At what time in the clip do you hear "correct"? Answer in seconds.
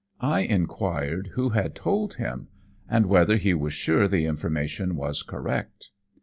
5.21-5.91